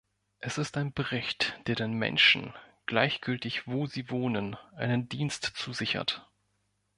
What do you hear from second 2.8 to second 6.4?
gleichgültig, wo sie wohnen, einen Dienst zusichert.